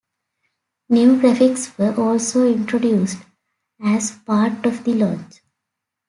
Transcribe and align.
New 0.89 1.21
graphics 1.21 1.77
were 1.77 1.93
also 2.01 2.51
introduced, 2.51 3.19
as 3.83 4.09
part 4.25 4.65
of 4.65 4.83
the 4.83 4.95
launch. 4.95 5.41